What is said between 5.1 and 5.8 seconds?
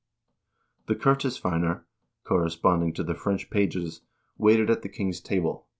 1 See L.